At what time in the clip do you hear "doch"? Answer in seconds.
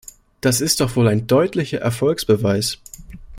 0.79-0.95